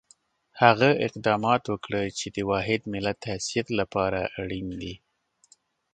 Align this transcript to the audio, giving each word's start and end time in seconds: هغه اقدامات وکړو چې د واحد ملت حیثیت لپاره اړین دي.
هغه 0.61 0.89
اقدامات 1.07 1.63
وکړو 1.67 2.03
چې 2.17 2.27
د 2.35 2.37
واحد 2.49 2.81
ملت 2.93 3.19
حیثیت 3.31 3.67
لپاره 3.79 4.21
اړین 4.41 4.67
دي. 4.81 4.95